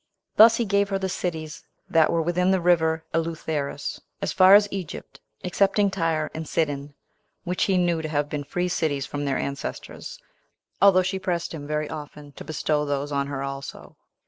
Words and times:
Thus 0.35 0.55
he 0.55 0.65
gave 0.65 0.89
her 0.89 0.97
the 0.97 1.07
cities 1.09 1.61
that 1.87 2.11
were 2.11 2.23
within 2.23 2.49
the 2.49 2.59
river 2.59 3.03
Eleutherus, 3.13 4.01
as 4.19 4.33
far 4.33 4.55
as 4.55 4.67
Egypt, 4.71 5.21
excepting 5.43 5.91
Tyre 5.91 6.31
and 6.33 6.47
Sidon, 6.47 6.95
which 7.43 7.65
he 7.65 7.77
knew 7.77 8.01
to 8.01 8.09
have 8.09 8.27
been 8.27 8.43
free 8.43 8.67
cities 8.67 9.05
from 9.05 9.25
their 9.25 9.37
ancestors, 9.37 10.17
although 10.81 11.03
she 11.03 11.19
pressed 11.19 11.53
him 11.53 11.67
very 11.67 11.87
often 11.87 12.31
to 12.31 12.43
bestow 12.43 12.83
those 12.83 13.11
on 13.11 13.27
her 13.27 13.43
also. 13.43 13.95